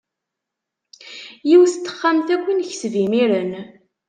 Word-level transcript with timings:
Yiwet 1.49 1.73
n 1.77 1.81
texxamt 1.85 2.29
akk 2.35 2.45
i 2.51 2.53
nekseb 2.53 2.95
imiren. 3.03 3.51